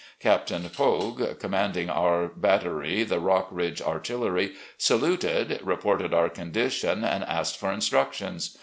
Captain 0.19 0.63
Poague, 0.67 1.39
commanding 1.39 1.87
our 1.87 2.27
battery, 2.27 3.03
the 3.03 3.19
Rock 3.19 3.51
bridge 3.51 3.83
Artillery, 3.83 4.53
saluted, 4.75 5.59
reported 5.61 6.11
our 6.11 6.27
condition, 6.27 7.03
and 7.03 7.23
asked 7.25 7.59
for 7.59 7.71
instructions. 7.71 8.57